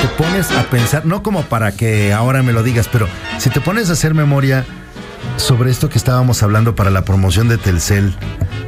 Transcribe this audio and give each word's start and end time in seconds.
te 0.00 0.08
pones 0.08 0.50
a 0.52 0.62
pensar, 0.70 1.04
no 1.04 1.22
como 1.22 1.42
para 1.42 1.72
que 1.72 2.14
ahora 2.14 2.42
me 2.42 2.52
lo 2.52 2.62
digas, 2.62 2.88
pero 2.90 3.06
si 3.38 3.50
te 3.50 3.60
pones 3.60 3.90
a 3.90 3.92
hacer 3.92 4.14
memoria 4.14 4.64
sobre 5.36 5.70
esto 5.70 5.90
que 5.90 5.98
estábamos 5.98 6.42
hablando 6.42 6.74
para 6.74 6.90
la 6.90 7.04
promoción 7.04 7.48
de 7.48 7.58
Telcel, 7.58 8.14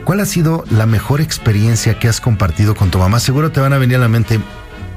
¿cuál 0.05 0.21
ha 0.21 0.27
sido 0.27 0.65
la 0.71 0.85
mejor 0.85 1.23
experiencia 1.23 1.99
que 1.99 2.09
has 2.09 2.21
compartido 2.21 2.75
con 2.75 2.91
tu 2.91 2.99
mamá? 2.99 3.19
Seguro 3.19 3.51
te 3.51 3.61
van 3.61 3.73
a 3.73 3.79
venir 3.79 3.97
a 3.97 4.01
la 4.01 4.09
mente 4.09 4.41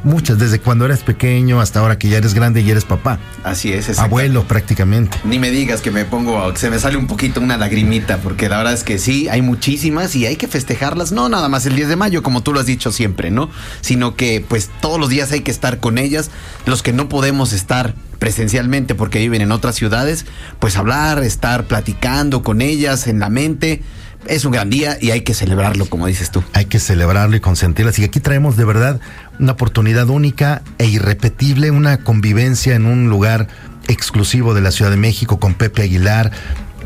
muchas, 0.05 0.39
desde 0.39 0.59
cuando 0.59 0.85
eres 0.85 1.01
pequeño 1.01 1.59
hasta 1.59 1.79
ahora 1.79 1.97
que 1.97 2.07
ya 2.07 2.17
eres 2.17 2.33
grande 2.33 2.61
y 2.61 2.71
eres 2.71 2.85
papá. 2.85 3.19
Así 3.43 3.73
es, 3.73 3.99
Abuelo 3.99 4.47
prácticamente. 4.47 5.17
Ni 5.23 5.39
me 5.39 5.51
digas 5.51 5.81
que 5.81 5.91
me 5.91 6.05
pongo, 6.05 6.55
se 6.55 6.69
me 6.69 6.79
sale 6.79 6.97
un 6.97 7.07
poquito 7.07 7.41
una 7.41 7.57
lagrimita, 7.57 8.18
porque 8.18 8.47
la 8.47 8.57
verdad 8.57 8.73
es 8.73 8.83
que 8.83 8.97
sí, 8.97 9.27
hay 9.27 9.41
muchísimas 9.41 10.15
y 10.15 10.25
hay 10.25 10.36
que 10.36 10.47
festejarlas, 10.47 11.11
no 11.11 11.27
nada 11.27 11.49
más 11.49 11.65
el 11.65 11.75
10 11.75 11.89
de 11.89 11.95
mayo, 11.95 12.23
como 12.23 12.41
tú 12.41 12.54
lo 12.54 12.59
has 12.59 12.65
dicho 12.65 12.91
siempre, 12.91 13.31
¿no? 13.31 13.49
Sino 13.81 14.15
que 14.15 14.45
pues 14.47 14.69
todos 14.81 14.99
los 14.99 15.09
días 15.09 15.31
hay 15.31 15.41
que 15.41 15.51
estar 15.51 15.79
con 15.79 15.97
ellas, 15.97 16.32
los 16.65 16.83
que 16.83 16.93
no 16.93 17.10
podemos 17.10 17.51
estar 17.51 17.96
presencialmente 18.19 18.96
porque 18.96 19.19
viven 19.19 19.41
en 19.41 19.51
otras 19.51 19.75
ciudades, 19.75 20.25
pues 20.60 20.77
hablar, 20.77 21.24
estar 21.24 21.65
platicando 21.65 22.43
con 22.43 22.61
ellas 22.61 23.07
en 23.07 23.19
la 23.19 23.29
mente 23.29 23.82
es 24.28 24.46
un 24.46 24.52
gran 24.52 24.70
día 24.70 24.97
y 25.00 25.11
hay 25.11 25.21
que 25.21 25.34
celebrarlo, 25.34 25.86
como 25.86 26.07
dices 26.07 26.32
tú. 26.32 26.43
Hay 26.54 26.66
que 26.66 26.79
celebrarlo 26.79 27.36
y 27.36 27.39
consentirlas. 27.39 28.00
Y 28.00 28.04
aquí 28.04 28.20
traemos 28.20 28.57
de 28.57 28.66
verdad 28.66 29.00
una 29.39 29.54
oportunidad 29.54 30.10
única 30.10 30.61
e 30.78 30.86
irrepetible, 30.86 31.71
una 31.71 31.97
convivencia 31.97 32.75
en 32.75 32.86
un 32.86 33.09
lugar 33.09 33.47
exclusivo 33.88 34.53
de 34.53 34.61
la 34.61 34.72
Ciudad 34.72 34.92
de 34.92 34.97
México 34.97 35.39
con 35.39 35.53
Pepe 35.53 35.83
Aguilar. 35.83 36.31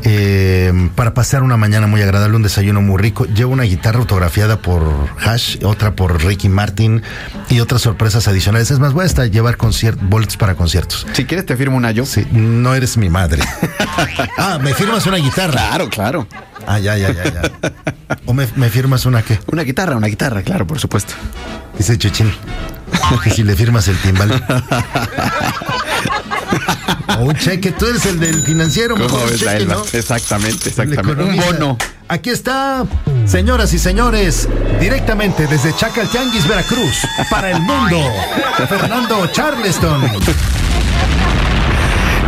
Eh, 0.02 0.90
para 0.94 1.12
pasar 1.12 1.42
una 1.42 1.58
mañana 1.58 1.86
muy 1.86 2.00
agradable, 2.00 2.36
un 2.36 2.42
desayuno 2.42 2.80
muy 2.80 2.96
rico. 2.96 3.26
Llevo 3.26 3.52
una 3.52 3.64
guitarra 3.64 3.98
autografiada 3.98 4.56
por 4.56 4.82
Hash, 5.22 5.58
otra 5.62 5.94
por 5.94 6.24
Ricky 6.24 6.48
Martin 6.48 7.02
y 7.50 7.60
otras 7.60 7.82
sorpresas 7.82 8.26
adicionales. 8.26 8.70
Es 8.70 8.78
más, 8.78 8.94
voy 8.94 9.02
a 9.02 9.06
hasta 9.06 9.26
llevar 9.26 9.58
boletos 10.02 10.36
para 10.38 10.54
conciertos. 10.54 11.06
Si 11.12 11.26
quieres, 11.26 11.44
te 11.44 11.56
firmo 11.56 11.76
una 11.76 11.90
yo. 11.90 12.06
Sí, 12.06 12.26
no 12.32 12.74
eres 12.74 12.96
mi 12.96 13.10
madre. 13.10 13.42
ah, 14.38 14.58
¿me 14.62 14.72
firmas 14.72 15.06
una 15.06 15.18
guitarra? 15.18 15.52
Claro, 15.52 15.88
claro. 15.90 16.26
Ah, 16.70 16.78
ya, 16.78 16.96
ya, 16.96 17.10
ya, 17.12 17.24
ya. 17.24 17.42
¿O 18.26 18.32
me, 18.32 18.46
firmas 18.70 19.04
una 19.04 19.22
qué? 19.22 19.40
Una 19.50 19.64
guitarra, 19.64 19.96
una 19.96 20.06
guitarra, 20.06 20.42
claro, 20.42 20.68
por 20.68 20.78
supuesto. 20.78 21.14
Dice 21.76 21.98
Chuchín. 21.98 22.32
Que 23.24 23.30
si 23.30 23.42
le 23.42 23.56
firmas 23.56 23.88
el 23.88 23.96
timbal. 23.98 24.30
o 27.18 27.24
un 27.24 27.34
cheque, 27.34 27.72
tú 27.72 27.86
eres 27.86 28.06
el 28.06 28.20
del 28.20 28.44
financiero. 28.44 28.94
¿Cómo 28.94 29.26
ves 29.26 29.42
la 29.42 29.56
Exactamente, 29.92 30.68
exactamente. 30.68 31.24
Un 31.24 31.36
bono. 31.36 31.76
Aquí 32.06 32.30
está, 32.30 32.86
señoras 33.26 33.72
y 33.74 33.80
señores, 33.80 34.48
directamente 34.78 35.48
desde 35.48 35.74
Chacaltianguis, 35.74 36.46
Veracruz, 36.46 36.98
para 37.30 37.50
el 37.50 37.60
mundo, 37.62 38.00
Fernando 38.68 39.26
Charleston. 39.32 40.02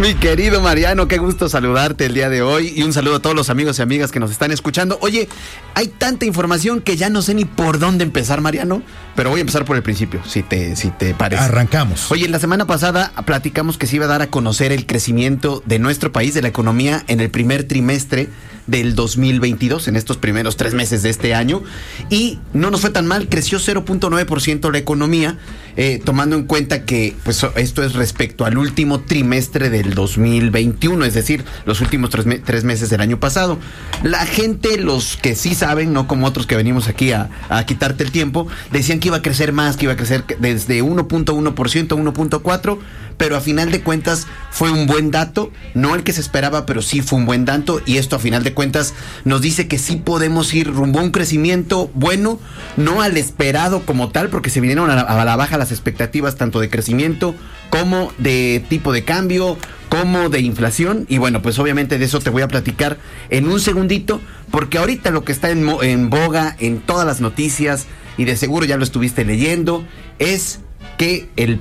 Mi 0.00 0.14
querido 0.14 0.60
Mariano, 0.60 1.06
qué 1.06 1.18
gusto 1.18 1.48
saludarte 1.48 2.06
el 2.06 2.14
día 2.14 2.28
de 2.28 2.42
hoy 2.42 2.72
y 2.74 2.82
un 2.82 2.92
saludo 2.92 3.16
a 3.16 3.18
todos 3.20 3.36
los 3.36 3.50
amigos 3.50 3.78
y 3.78 3.82
amigas 3.82 4.10
que 4.10 4.18
nos 4.18 4.30
están 4.30 4.50
escuchando. 4.50 4.98
Oye, 5.00 5.28
hay 5.74 5.88
tanta 5.88 6.24
información 6.24 6.80
que 6.80 6.96
ya 6.96 7.08
no 7.08 7.22
sé 7.22 7.34
ni 7.34 7.44
por 7.44 7.78
dónde 7.78 8.02
empezar, 8.02 8.40
Mariano, 8.40 8.82
pero 9.14 9.30
voy 9.30 9.38
a 9.38 9.42
empezar 9.42 9.64
por 9.64 9.76
el 9.76 9.82
principio, 9.82 10.20
si 10.26 10.42
te, 10.42 10.74
si 10.76 10.90
te 10.90 11.14
parece. 11.14 11.44
Arrancamos. 11.44 12.10
Oye, 12.10 12.28
la 12.28 12.40
semana 12.40 12.66
pasada 12.66 13.12
platicamos 13.26 13.78
que 13.78 13.86
se 13.86 13.96
iba 13.96 14.06
a 14.06 14.08
dar 14.08 14.22
a 14.22 14.26
conocer 14.28 14.72
el 14.72 14.86
crecimiento 14.86 15.62
de 15.66 15.78
nuestro 15.78 16.10
país, 16.10 16.34
de 16.34 16.42
la 16.42 16.48
economía, 16.48 17.04
en 17.06 17.20
el 17.20 17.30
primer 17.30 17.64
trimestre 17.64 18.28
del 18.66 18.94
2022, 18.94 19.88
en 19.88 19.96
estos 19.96 20.16
primeros 20.16 20.56
tres 20.56 20.74
meses 20.74 21.02
de 21.02 21.10
este 21.10 21.34
año. 21.34 21.62
Y 22.10 22.38
no 22.52 22.70
nos 22.70 22.80
fue 22.80 22.90
tan 22.90 23.06
mal, 23.06 23.28
creció 23.28 23.58
0.9% 23.58 24.70
la 24.72 24.78
economía, 24.78 25.38
eh, 25.76 26.00
tomando 26.04 26.36
en 26.36 26.44
cuenta 26.44 26.84
que 26.84 27.14
pues, 27.24 27.44
esto 27.56 27.82
es 27.82 27.94
respecto 27.94 28.44
al 28.44 28.58
último 28.58 29.00
trimestre 29.00 29.70
del 29.82 29.94
2021, 29.94 31.04
es 31.04 31.14
decir, 31.14 31.44
los 31.64 31.80
últimos 31.80 32.10
tres, 32.10 32.64
meses 32.64 32.90
del 32.90 33.00
año 33.00 33.18
pasado. 33.18 33.58
La 34.02 34.24
gente, 34.26 34.78
los 34.78 35.16
que 35.16 35.34
sí 35.34 35.54
saben, 35.54 35.92
no 35.92 36.06
como 36.06 36.26
otros 36.26 36.46
que 36.46 36.56
venimos 36.56 36.88
aquí 36.88 37.12
a, 37.12 37.30
a 37.48 37.64
quitarte 37.66 38.04
el 38.04 38.12
tiempo, 38.12 38.46
decían 38.70 39.00
que 39.00 39.08
iba 39.08 39.18
a 39.18 39.22
crecer 39.22 39.52
más, 39.52 39.76
que 39.76 39.84
iba 39.84 39.94
a 39.94 39.96
crecer 39.96 40.24
desde 40.38 40.82
1.1% 40.82 41.92
a 41.92 42.12
1.4%, 42.12 42.78
pero 43.16 43.36
a 43.36 43.40
final 43.40 43.70
de 43.70 43.82
cuentas 43.82 44.26
fue 44.52 44.70
un 44.70 44.86
buen 44.86 45.10
dato, 45.10 45.50
no 45.74 45.94
el 45.94 46.04
que 46.04 46.12
se 46.12 46.20
esperaba, 46.20 46.66
pero 46.66 46.82
sí 46.82 47.00
fue 47.00 47.18
un 47.18 47.24
buen 47.24 47.46
dato 47.46 47.80
y 47.86 47.96
esto 47.96 48.16
a 48.16 48.18
final 48.18 48.44
de 48.44 48.52
cuentas 48.52 48.92
nos 49.24 49.40
dice 49.40 49.66
que 49.66 49.78
sí 49.78 49.96
podemos 49.96 50.52
ir 50.52 50.70
rumbo 50.70 51.00
a 51.00 51.02
un 51.02 51.10
crecimiento 51.10 51.90
bueno, 51.94 52.38
no 52.76 53.00
al 53.00 53.16
esperado 53.16 53.86
como 53.86 54.10
tal, 54.10 54.28
porque 54.28 54.50
se 54.50 54.60
vinieron 54.60 54.90
a 54.90 55.24
la, 55.24 55.36
baja 55.36 55.56
las 55.56 55.72
expectativas 55.72 56.36
tanto 56.36 56.60
de 56.60 56.68
crecimiento 56.68 57.34
como 57.70 58.12
de 58.18 58.62
tipo 58.68 58.92
de 58.92 59.04
cambio, 59.04 59.56
como 59.88 60.28
de 60.28 60.40
inflación. 60.40 61.06
Y 61.08 61.16
bueno, 61.16 61.40
pues 61.40 61.58
obviamente 61.58 61.96
de 61.98 62.04
eso 62.04 62.20
te 62.20 62.28
voy 62.28 62.42
a 62.42 62.48
platicar 62.48 62.98
en 63.30 63.48
un 63.48 63.58
segundito, 63.58 64.20
porque 64.50 64.76
ahorita 64.76 65.10
lo 65.10 65.24
que 65.24 65.32
está 65.32 65.48
en, 65.48 65.66
en 65.80 66.10
boga 66.10 66.54
en 66.60 66.80
todas 66.80 67.06
las 67.06 67.22
noticias, 67.22 67.86
y 68.18 68.26
de 68.26 68.36
seguro 68.36 68.66
ya 68.66 68.76
lo 68.76 68.84
estuviste 68.84 69.24
leyendo, 69.24 69.82
es 70.18 70.60
que 70.98 71.30
el 71.36 71.58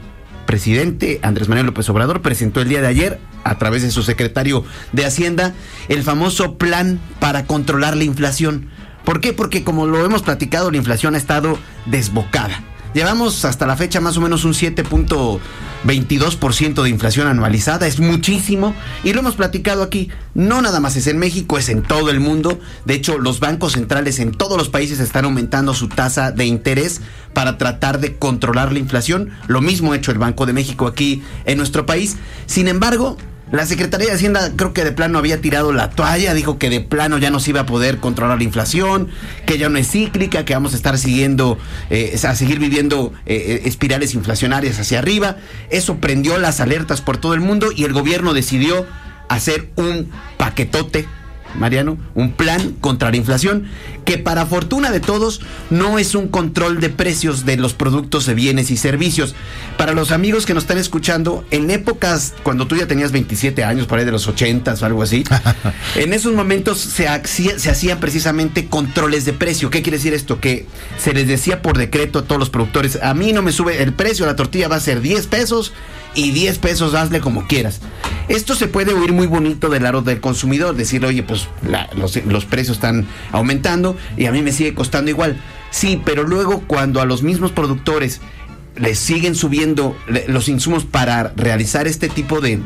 presidente 0.52 1.22
Andrés 1.24 1.48
Manuel 1.48 1.68
López 1.68 1.88
Obrador 1.90 2.22
presentó 2.22 2.60
el 2.60 2.68
día 2.68 2.82
de 2.82 2.88
ayer, 2.88 3.20
a 3.46 3.58
través 3.58 3.84
de 3.84 3.90
su 3.90 4.04
secretario 4.04 4.66
de 4.92 5.06
Hacienda, 5.06 5.54
el 5.88 6.04
famoso 6.04 6.58
plan 6.58 7.00
para 7.22 7.46
controlar 7.46 7.96
la 7.96 8.04
inflación. 8.04 8.68
¿Por 9.06 9.22
qué? 9.22 9.32
Porque 9.32 9.64
como 9.64 9.88
lo 9.88 10.06
hemos 10.06 10.24
platicado, 10.24 10.70
la 10.70 10.76
inflación 10.76 11.16
ha 11.16 11.18
estado 11.18 11.58
desbocada. 11.86 12.62
Llevamos 12.94 13.46
hasta 13.46 13.66
la 13.66 13.78
fecha 13.78 14.02
más 14.02 14.18
o 14.18 14.22
menos 14.22 14.44
un 14.44 14.52
7.22% 14.54 16.84
de 16.84 16.90
inflación 16.90 17.28
anualizada, 17.28 17.88
es 17.88 18.02
muchísimo 18.02 18.76
y 19.06 19.14
lo 19.14 19.22
hemos 19.22 19.36
platicado 19.36 19.82
aquí. 19.82 20.10
No 20.34 20.62
nada 20.62 20.82
más 20.82 20.98
es 20.98 21.08
en 21.08 21.18
México, 21.18 21.58
es 21.58 21.70
en 21.70 21.84
todo 21.84 22.10
el 22.10 22.20
mundo. 22.20 22.60
De 22.84 22.94
hecho, 22.94 23.18
los 23.18 23.40
bancos 23.40 23.72
centrales 23.74 24.20
en 24.20 24.34
todos 24.34 24.58
los 24.58 24.68
países 24.68 25.00
están 25.00 25.24
aumentando 25.24 25.74
su 25.74 25.88
tasa 25.88 26.32
de 26.32 26.44
interés 26.46 27.00
para 27.34 27.58
tratar 27.58 28.02
de 28.02 28.18
controlar 28.18 28.74
la 28.74 28.80
inflación. 28.80 29.30
Lo 29.48 29.62
mismo 29.62 29.94
ha 29.94 29.96
hecho 29.96 30.12
el 30.12 30.18
Banco 30.18 30.46
de 30.46 30.52
México 30.52 30.86
aquí 30.86 31.24
en 31.46 31.58
nuestro 31.58 31.86
país. 31.86 32.18
Sin 32.46 32.68
embargo, 32.68 33.16
la 33.52 33.66
Secretaría 33.66 34.08
de 34.08 34.14
Hacienda 34.14 34.52
creo 34.56 34.74
que 34.74 34.84
de 34.84 34.94
plano 34.94 35.18
había 35.18 35.42
tirado 35.42 35.74
la 35.74 35.90
toalla, 35.90 36.34
dijo 36.34 36.58
que 36.58 36.70
de 36.70 36.80
plano 36.80 37.18
ya 37.18 37.30
no 37.32 37.40
se 37.40 37.50
iba 37.50 37.62
a 37.62 37.66
poder 37.66 37.98
controlar 37.98 38.38
la 38.38 38.44
inflación, 38.46 39.10
que 39.46 39.58
ya 39.58 39.68
no 39.68 39.78
es 39.78 39.92
cíclica, 39.92 40.46
que 40.46 40.54
vamos 40.54 40.74
a 40.74 40.78
estar 40.78 40.98
siguiendo, 40.98 41.58
eh, 41.90 42.18
a 42.24 42.36
seguir 42.36 42.60
viviendo 42.60 43.12
eh, 43.26 43.36
eh, 43.36 43.62
espirales 43.66 44.14
inflacionarias 44.14 44.80
hacia 44.80 45.00
arriba. 45.00 45.36
Eso 45.70 45.98
prendió 45.98 46.38
las 46.38 46.62
alertas 46.62 47.02
por 47.02 47.18
todo 47.18 47.34
el 47.34 47.42
mundo 47.42 47.72
y 47.76 47.84
el 47.84 47.92
gobierno 47.92 48.34
decidió 48.34 48.86
hacer 49.28 49.70
un 49.76 50.10
paquetote 50.38 51.08
Mariano, 51.58 51.98
un 52.16 52.32
plan 52.32 52.76
contra 52.82 53.12
la 53.12 53.18
inflación 53.18 53.66
que 54.06 54.18
para 54.18 54.46
fortuna 54.46 54.92
de 54.92 55.00
todos 55.00 55.42
no 55.70 56.00
es 56.00 56.16
un 56.16 56.28
control 56.28 56.80
de 56.80 56.90
precios 56.90 57.46
de 57.46 57.58
los 57.58 57.74
productos 57.74 58.26
de 58.26 58.34
bienes 58.34 58.72
y 58.72 58.78
servicios. 58.78 59.36
Para 59.78 59.94
los 59.94 60.12
amigos 60.12 60.46
que 60.46 60.54
nos 60.54 60.64
están 60.64 60.78
escuchando, 60.78 61.46
en 61.52 61.70
épocas 61.70 62.34
cuando 62.44 62.68
tú 62.68 62.76
ya 62.76 62.88
tenías 62.88 63.12
27 63.12 63.64
años, 63.64 63.88
por 63.88 64.00
ahí 64.00 64.06
de 64.06 64.12
los 64.12 64.28
80 64.28 64.74
o 64.74 64.86
algo 64.86 65.04
así, 65.04 65.24
en 65.96 66.14
esos 66.14 66.34
momentos 66.34 66.80
se, 66.80 67.08
se 67.26 67.70
hacían 67.70 68.00
precisamente 68.00 68.68
controles 68.68 69.26
de 69.26 69.34
precio. 69.34 69.70
¿Qué 69.70 69.82
quiere 69.82 69.98
decir 69.98 70.14
esto? 70.14 70.40
Que 70.40 70.66
se 70.98 71.14
les 71.14 71.28
decía 71.28 71.62
por 71.62 71.78
decreto 71.78 72.20
a 72.20 72.24
todos 72.24 72.40
los 72.40 72.50
productores, 72.50 73.00
a 73.02 73.14
mí 73.14 73.34
no 73.34 73.42
me 73.42 73.52
sube 73.52 73.82
el 73.82 73.94
precio, 73.94 74.26
la 74.26 74.36
tortilla 74.36 74.68
va 74.68 74.78
a 74.78 74.82
ser 74.82 75.02
10 75.02 75.28
pesos 75.28 75.74
y 76.16 76.32
10 76.32 76.58
pesos 76.60 76.94
hazle 76.94 77.20
como 77.20 77.48
quieras. 77.48 77.82
Esto 78.28 78.56
se 78.56 78.68
puede 78.68 78.94
oír 78.94 79.12
muy 79.12 79.28
bonito 79.28 79.70
del 79.70 79.84
lado 79.84 80.02
del 80.02 80.22
consumidor, 80.22 80.76
decir, 80.76 81.06
oye, 81.06 81.24
pues 81.24 81.48
los, 82.26 82.46
precios 82.46 82.78
están 82.78 83.08
aumentando 83.32 83.98
y 84.18 84.26
a 84.26 84.32
mí 84.32 84.42
me 84.42 84.52
sigue 84.52 84.74
costando 84.74 85.12
igual. 85.12 85.42
Sí, 85.70 86.02
pero 86.04 86.24
luego 86.24 86.64
cuando 86.68 87.02
a 87.02 87.06
los 87.06 87.24
mismos 87.24 87.52
productores 87.52 88.22
les 88.76 89.00
siguen 89.00 89.36
subiendo 89.36 89.96
los 90.28 90.48
insumos 90.48 90.86
para 90.86 91.34
realizar 91.36 91.88
este 91.88 92.08
tipo 92.08 92.40
de, 92.40 92.60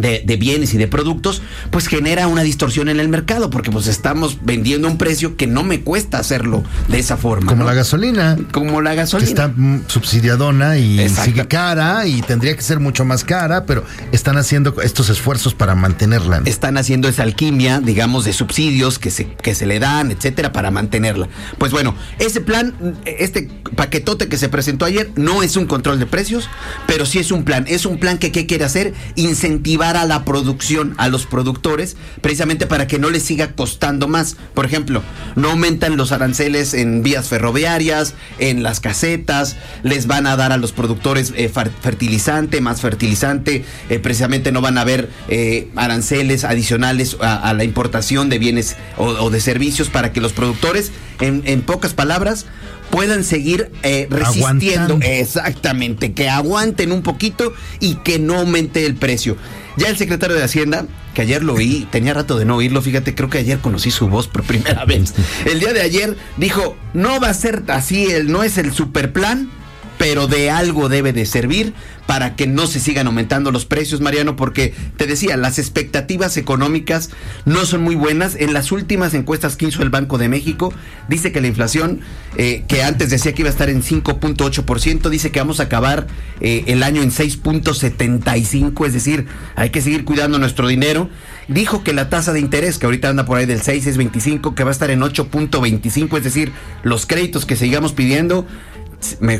de, 0.00 0.36
bienes 0.36 0.74
y 0.74 0.78
de 0.78 0.86
productos, 0.86 1.42
pues 1.70 1.86
genera 1.86 2.28
una 2.28 2.42
distorsión 2.42 2.88
en 2.88 3.00
el 3.00 3.08
mercado, 3.08 3.50
porque 3.50 3.70
pues 3.70 3.86
estamos 3.86 4.38
vendiendo 4.42 4.88
un 4.88 4.98
precio 4.98 5.36
que 5.36 5.46
no 5.46 5.62
me 5.62 5.80
cuesta 5.80 6.18
hacerlo 6.18 6.62
de 6.88 6.98
esa 6.98 7.16
forma. 7.16 7.52
Como 7.52 7.64
la 7.64 7.74
gasolina. 7.74 8.36
Como 8.52 8.80
la 8.80 8.94
gasolina. 8.94 9.26
Que 9.26 9.30
está 9.30 9.54
subsidiadona 9.88 10.76
y 10.78 11.08
sigue 11.08 11.46
cara 11.46 12.06
y 12.06 12.22
tendría 12.22 12.54
que 12.54 12.62
ser 12.62 12.80
mucho 12.80 13.04
más 13.04 13.24
cara, 13.24 13.64
pero 13.64 13.84
están 14.12 14.36
haciendo 14.36 14.80
estos 14.82 15.08
esfuerzos 15.08 15.54
para 15.54 15.74
mantenerla. 15.74 16.42
Están 16.44 16.76
haciendo 16.76 17.08
esa 17.08 17.22
alquimia, 17.22 17.80
digamos, 17.80 18.24
de 18.24 18.32
subsidios 18.32 18.98
que 18.98 19.10
se, 19.10 19.26
que 19.26 19.54
se 19.54 19.66
le 19.66 19.78
dan, 19.78 20.10
etcétera, 20.10 20.52
para 20.52 20.70
mantenerla. 20.70 21.28
Pues 21.58 21.72
bueno, 21.72 21.94
ese 22.18 22.40
plan, 22.40 22.74
este 23.04 23.48
paquetote 23.74 24.28
que 24.28 24.36
se 24.36 24.48
presentó 24.48 24.84
ayer, 24.84 25.10
no 25.16 25.42
es 25.42 25.56
un 25.56 25.66
control 25.66 25.98
de 25.98 26.06
precios, 26.06 26.48
pero 26.86 27.06
sí 27.06 27.18
es 27.18 27.30
un 27.30 27.44
plan. 27.44 27.64
Es 27.68 27.86
un 27.86 27.98
plan 27.98 28.18
que 28.18 28.32
¿qué 28.32 28.46
quiere 28.46 28.64
hacer? 28.64 28.94
Incentivar 29.14 29.85
a 29.94 30.06
la 30.06 30.24
producción, 30.24 30.94
a 30.96 31.08
los 31.08 31.26
productores, 31.26 31.96
precisamente 32.22 32.66
para 32.66 32.88
que 32.88 32.98
no 32.98 33.10
les 33.10 33.22
siga 33.22 33.52
costando 33.52 34.08
más. 34.08 34.36
Por 34.54 34.64
ejemplo, 34.64 35.02
no 35.36 35.50
aumentan 35.50 35.96
los 35.96 36.10
aranceles 36.10 36.72
en 36.74 37.02
vías 37.02 37.28
ferroviarias, 37.28 38.14
en 38.38 38.62
las 38.62 38.80
casetas, 38.80 39.56
les 39.82 40.06
van 40.06 40.26
a 40.26 40.36
dar 40.36 40.50
a 40.50 40.56
los 40.56 40.72
productores 40.72 41.32
eh, 41.36 41.48
fertilizante, 41.48 42.60
más 42.60 42.80
fertilizante, 42.80 43.64
eh, 43.90 43.98
precisamente 43.98 44.50
no 44.50 44.62
van 44.62 44.78
a 44.78 44.80
haber 44.80 45.10
eh, 45.28 45.68
aranceles 45.76 46.44
adicionales 46.44 47.16
a, 47.20 47.52
la 47.52 47.64
importación 47.64 48.28
de 48.28 48.38
bienes 48.38 48.76
o, 48.96 49.30
de 49.30 49.40
servicios 49.40 49.88
para 49.88 50.12
que 50.12 50.20
los 50.20 50.32
productores, 50.32 50.90
en 51.20 51.62
pocas 51.62 51.94
palabras, 51.94 52.46
puedan 52.90 53.24
seguir 53.24 53.70
eh, 53.82 54.06
resistiendo. 54.10 54.98
Exactamente, 55.02 56.12
que 56.12 56.28
aguanten 56.28 56.92
un 56.92 57.02
poquito 57.02 57.52
y 57.80 57.96
que 57.96 58.18
no 58.18 58.36
aumente 58.36 58.86
el 58.86 58.96
precio. 58.96 59.36
Ya 59.76 59.88
el 59.88 59.96
secretario 59.98 60.36
de 60.36 60.42
Hacienda, 60.42 60.86
que 61.14 61.22
ayer 61.22 61.44
lo 61.44 61.54
oí, 61.54 61.86
tenía 61.90 62.14
rato 62.14 62.38
de 62.38 62.46
no 62.46 62.56
oírlo, 62.56 62.80
fíjate, 62.80 63.14
creo 63.14 63.28
que 63.28 63.38
ayer 63.38 63.58
conocí 63.58 63.90
su 63.90 64.08
voz 64.08 64.26
por 64.26 64.42
primera 64.42 64.84
vez. 64.86 65.14
El 65.44 65.60
día 65.60 65.72
de 65.72 65.82
ayer 65.82 66.16
dijo, 66.38 66.76
no 66.94 67.20
va 67.20 67.28
a 67.28 67.34
ser 67.34 67.64
así, 67.68 68.06
el, 68.06 68.32
no 68.32 68.42
es 68.42 68.56
el 68.56 68.72
super 68.72 69.12
plan, 69.12 69.50
pero 69.98 70.26
de 70.26 70.50
algo 70.50 70.88
debe 70.88 71.12
de 71.12 71.26
servir 71.26 71.74
para 72.06 72.36
que 72.36 72.46
no 72.46 72.66
se 72.66 72.78
sigan 72.78 73.08
aumentando 73.08 73.50
los 73.50 73.66
precios, 73.66 74.00
Mariano, 74.00 74.36
porque 74.36 74.72
te 74.96 75.06
decía, 75.06 75.36
las 75.36 75.58
expectativas 75.58 76.36
económicas 76.36 77.10
no 77.44 77.66
son 77.66 77.82
muy 77.82 77.96
buenas. 77.96 78.36
En 78.36 78.52
las 78.52 78.70
últimas 78.70 79.12
encuestas 79.14 79.56
que 79.56 79.66
hizo 79.66 79.82
el 79.82 79.90
Banco 79.90 80.16
de 80.16 80.28
México, 80.28 80.72
dice 81.08 81.32
que 81.32 81.40
la 81.40 81.48
inflación, 81.48 82.00
eh, 82.36 82.64
que 82.68 82.84
antes 82.84 83.10
decía 83.10 83.32
que 83.32 83.42
iba 83.42 83.48
a 83.48 83.52
estar 83.52 83.70
en 83.70 83.82
5.8%, 83.82 85.08
dice 85.08 85.32
que 85.32 85.40
vamos 85.40 85.58
a 85.58 85.64
acabar 85.64 86.06
eh, 86.40 86.64
el 86.68 86.82
año 86.82 87.02
en 87.02 87.10
6.75%, 87.10 88.86
es 88.86 88.92
decir, 88.92 89.26
hay 89.56 89.70
que 89.70 89.82
seguir 89.82 90.04
cuidando 90.04 90.38
nuestro 90.38 90.68
dinero. 90.68 91.10
Dijo 91.48 91.84
que 91.84 91.92
la 91.92 92.08
tasa 92.08 92.32
de 92.32 92.40
interés, 92.40 92.78
que 92.78 92.86
ahorita 92.86 93.08
anda 93.08 93.24
por 93.24 93.38
ahí 93.38 93.46
del 93.46 93.62
6.25, 93.62 94.54
que 94.54 94.64
va 94.64 94.70
a 94.70 94.72
estar 94.72 94.90
en 94.90 95.00
8.25, 95.00 96.18
es 96.18 96.24
decir, 96.24 96.52
los 96.82 97.06
créditos 97.06 97.46
que 97.46 97.56
sigamos 97.56 97.92
pidiendo 97.92 98.46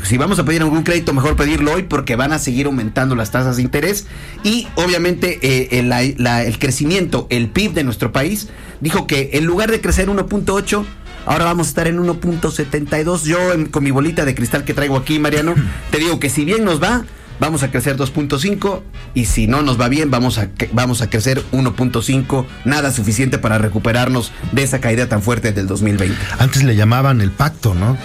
si 0.03 0.17
vamos 0.17 0.39
a 0.39 0.45
pedir 0.45 0.61
algún 0.61 0.83
crédito, 0.83 1.13
mejor 1.13 1.35
pedirlo 1.35 1.73
hoy 1.73 1.83
porque 1.83 2.15
van 2.15 2.33
a 2.33 2.39
seguir 2.39 2.67
aumentando 2.67 3.15
las 3.15 3.31
tasas 3.31 3.57
de 3.57 3.63
interés. 3.63 4.05
Y 4.43 4.67
obviamente 4.75 5.39
eh, 5.41 5.79
el, 5.79 6.59
crecimiento, 6.59 7.27
el 7.29 7.49
PIB 7.49 7.73
de 7.73 7.83
nuestro 7.83 8.11
país, 8.11 8.49
dijo 8.81 9.07
que 9.07 9.31
en 9.33 9.45
lugar 9.45 9.71
de 9.71 9.81
crecer 9.81 10.09
1.8, 10.09 10.85
ahora 11.25 11.45
vamos 11.45 11.67
a 11.67 11.69
estar 11.69 11.87
en 11.87 11.99
1.72. 11.99 13.23
Yo 13.23 13.37
con 13.71 13.83
mi 13.83 13.91
bolita 13.91 14.25
de 14.25 14.35
cristal 14.35 14.63
que 14.63 14.73
traigo 14.73 14.95
aquí, 14.95 15.19
Mariano, 15.19 15.55
te 15.91 15.97
digo 15.97 16.19
que 16.19 16.29
si 16.29 16.45
bien 16.45 16.63
nos 16.63 16.81
va, 16.81 17.05
vamos 17.39 17.63
a 17.63 17.71
crecer 17.71 17.97
2.5 17.97 18.81
y 19.13 19.25
si 19.25 19.47
no 19.47 19.61
nos 19.61 19.79
va 19.79 19.89
bien 19.89 20.11
vamos 20.11 20.37
a, 20.37 20.49
vamos 20.71 21.01
a 21.01 21.09
crecer 21.09 21.43
1.5, 21.51 22.45
nada 22.65 22.91
suficiente 22.91 23.37
para 23.37 23.57
recuperarnos 23.57 24.31
de 24.51 24.63
esa 24.63 24.79
caída 24.79 25.07
tan 25.07 25.21
fuerte 25.21 25.51
del 25.51 25.67
2020. 25.67 26.17
Antes 26.39 26.63
le 26.63 26.75
llamaban 26.75 27.21
el 27.21 27.31
pacto, 27.31 27.73
¿no? 27.73 27.97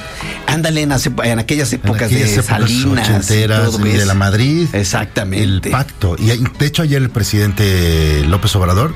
Ándale 0.46 0.82
en, 0.82 0.92
aquellas 1.38 1.72
épocas 1.72 2.10
de 2.10 2.42
Salinas 2.42 3.30
y 3.30 3.36
de 3.36 4.06
la 4.06 4.14
Madrid. 4.14 4.68
Exactamente. 4.72 5.68
El 5.68 5.72
pacto. 5.72 6.16
Y 6.18 6.26
de 6.26 6.66
hecho 6.66 6.82
ayer 6.82 7.02
el 7.02 7.10
presidente 7.10 8.24
López 8.26 8.54
Obrador 8.56 8.94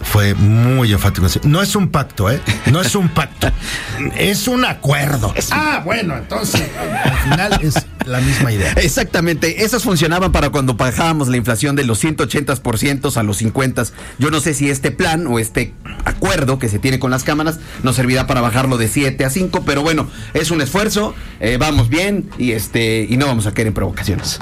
fue 0.00 0.34
muy 0.34 0.92
enfático. 0.92 1.26
No 1.44 1.62
es 1.62 1.76
un 1.76 1.88
pacto, 1.88 2.30
¿eh? 2.30 2.40
No 2.70 2.80
es 2.80 2.94
un 2.94 3.08
pacto. 3.08 3.50
es 4.16 4.48
un 4.48 4.64
acuerdo. 4.64 5.34
Ah, 5.50 5.82
bueno, 5.84 6.16
entonces 6.16 6.62
al 7.04 7.18
final 7.18 7.60
es 7.62 7.74
la 8.08 8.20
misma 8.20 8.52
idea. 8.52 8.72
Exactamente. 8.76 9.64
Esas 9.64 9.82
funcionaban 9.82 10.32
para 10.32 10.50
cuando 10.50 10.74
bajábamos 10.74 11.28
la 11.28 11.36
inflación 11.36 11.76
de 11.76 11.84
los 11.84 12.02
180% 12.02 13.16
a 13.16 13.22
los 13.22 13.36
50. 13.38 13.84
Yo 14.18 14.30
no 14.30 14.40
sé 14.40 14.54
si 14.54 14.70
este 14.70 14.90
plan 14.90 15.26
o 15.26 15.38
este 15.38 15.74
acuerdo 16.04 16.58
que 16.58 16.68
se 16.68 16.78
tiene 16.78 16.98
con 16.98 17.10
las 17.10 17.24
cámaras 17.24 17.60
nos 17.82 17.96
servirá 17.96 18.26
para 18.26 18.40
bajarlo 18.40 18.78
de 18.78 18.88
7 18.88 19.24
a 19.24 19.30
5, 19.30 19.62
pero 19.64 19.82
bueno, 19.82 20.08
es 20.34 20.50
un 20.50 20.60
esfuerzo, 20.60 21.14
eh, 21.40 21.56
vamos 21.58 21.88
bien 21.88 22.28
y 22.38 22.52
este 22.52 23.06
y 23.08 23.16
no 23.16 23.26
vamos 23.26 23.46
a 23.46 23.52
caer 23.52 23.68
en 23.68 23.74
provocaciones. 23.74 24.38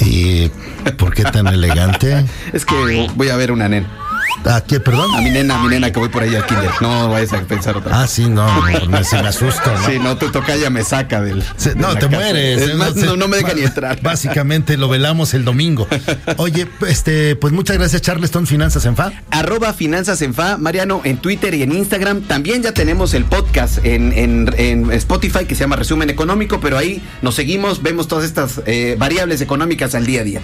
¿Y 0.00 0.50
por 0.98 1.14
qué 1.14 1.22
tan 1.24 1.46
elegante? 1.46 2.24
es 2.52 2.64
que 2.64 3.08
voy 3.14 3.28
a 3.28 3.36
ver 3.36 3.52
una 3.52 3.68
nena. 3.68 4.05
¿A 4.44 4.60
qué, 4.62 4.80
perdón? 4.80 5.14
A 5.14 5.20
mi 5.20 5.30
nena, 5.30 5.56
a 5.56 5.62
mi 5.62 5.68
nena 5.68 5.90
que 5.90 5.98
voy 5.98 6.08
por 6.08 6.22
ahí 6.22 6.34
al 6.34 6.46
kinder. 6.46 6.70
No 6.80 7.10
vayas 7.10 7.32
a 7.32 7.40
pensar 7.42 7.76
otra 7.76 7.90
vez. 7.90 8.00
Ah, 8.00 8.06
sí, 8.06 8.28
no, 8.28 8.46
me, 8.62 8.88
me 8.88 8.98
asusto, 8.98 9.72
¿no? 9.72 9.86
Sí, 9.86 9.98
no, 9.98 10.16
tu 10.16 10.30
ya 10.60 10.70
me 10.70 10.84
saca 10.84 11.20
del. 11.20 11.42
no, 11.76 11.96
te 11.96 12.08
mueres. 12.08 12.76
no, 12.96 13.16
no, 13.16 13.28
me 13.28 13.38
deja 13.38 13.54
ni 13.54 13.62
entrar. 13.62 14.00
Básicamente 14.02 14.76
lo 14.76 14.88
velamos 14.88 15.34
el 15.34 15.44
domingo. 15.44 15.88
Oye, 16.36 16.68
este, 16.86 17.36
pues 17.36 17.52
muchas 17.52 17.78
gracias, 17.78 18.02
Charleston 18.02 18.46
Finanzas 18.46 18.84
en 18.86 18.96
Fa. 18.96 19.12
Arroba 19.30 19.72
Finanzas 19.72 20.22
en 20.22 20.34
Fa, 20.34 20.56
Mariano, 20.58 21.00
en 21.04 21.18
Twitter 21.18 21.54
y 21.54 21.62
en 21.62 21.72
Instagram. 21.72 22.22
También 22.22 22.62
ya 22.62 22.72
tenemos 22.72 23.14
el 23.14 23.24
podcast 23.24 23.84
en, 23.84 24.12
en, 24.12 24.46
Spotify 24.92 25.44
que 25.46 25.54
se 25.54 25.62
llama 25.62 25.76
Resumen 25.76 26.10
Económico, 26.10 26.60
pero 26.60 26.78
ahí 26.78 27.02
nos 27.22 27.34
seguimos, 27.34 27.82
vemos 27.82 28.08
todas 28.08 28.24
estas 28.24 28.60
eh, 28.66 28.96
variables 28.98 29.40
económicas 29.40 29.94
al 29.94 30.06
día 30.06 30.20
a 30.20 30.24
día. 30.24 30.40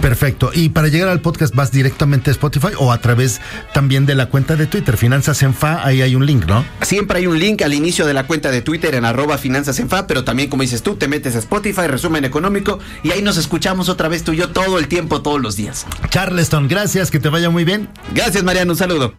Perfecto. 0.00 0.50
Y 0.54 0.70
para 0.70 0.88
llegar 0.88 1.08
al 1.08 1.20
podcast, 1.20 1.54
¿vas 1.54 1.72
directamente 1.72 2.30
a 2.30 2.32
Spotify 2.32 2.68
o 2.78 2.92
a 2.92 3.00
través 3.32 3.72
también 3.72 4.06
de 4.06 4.14
la 4.14 4.26
cuenta 4.26 4.56
de 4.56 4.66
Twitter, 4.66 4.96
Finanzas 4.96 5.42
en 5.42 5.54
Fa, 5.54 5.84
ahí 5.84 6.02
hay 6.02 6.14
un 6.14 6.26
link, 6.26 6.46
¿no? 6.46 6.64
Siempre 6.82 7.18
hay 7.18 7.26
un 7.26 7.38
link 7.38 7.62
al 7.62 7.74
inicio 7.74 8.06
de 8.06 8.14
la 8.14 8.26
cuenta 8.26 8.50
de 8.50 8.62
Twitter 8.62 8.94
en 8.94 9.04
arroba 9.04 9.38
Finanzas 9.38 9.78
en 9.78 9.88
Fa, 9.88 10.06
pero 10.06 10.24
también 10.24 10.48
como 10.48 10.62
dices 10.62 10.82
tú, 10.82 10.96
te 10.96 11.08
metes 11.08 11.34
a 11.36 11.38
Spotify, 11.38 11.86
resumen 11.86 12.24
económico, 12.24 12.78
y 13.02 13.10
ahí 13.10 13.22
nos 13.22 13.36
escuchamos 13.36 13.88
otra 13.88 14.08
vez 14.08 14.24
tú 14.24 14.32
y 14.32 14.36
yo 14.36 14.50
todo 14.50 14.78
el 14.78 14.88
tiempo, 14.88 15.22
todos 15.22 15.40
los 15.40 15.56
días. 15.56 15.86
Charleston, 16.10 16.68
gracias, 16.68 17.10
que 17.10 17.18
te 17.18 17.28
vaya 17.28 17.50
muy 17.50 17.64
bien. 17.64 17.88
Gracias, 18.14 18.44
Mariano, 18.44 18.72
un 18.72 18.78
saludo. 18.78 19.10